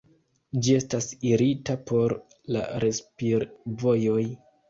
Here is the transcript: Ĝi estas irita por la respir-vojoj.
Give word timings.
Ĝi 0.67 0.71
estas 0.75 1.07
irita 1.31 1.75
por 1.91 2.15
la 2.55 2.65
respir-vojoj. 2.85 4.27